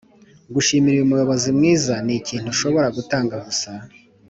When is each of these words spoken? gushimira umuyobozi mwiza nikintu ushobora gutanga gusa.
gushimira 0.53 0.99
umuyobozi 1.03 1.47
mwiza 1.57 1.93
nikintu 2.05 2.47
ushobora 2.55 2.87
gutanga 2.97 3.35
gusa. 3.45 3.71